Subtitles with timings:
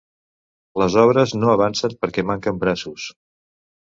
[0.83, 3.07] Les obres no avancen perquè manquen braços.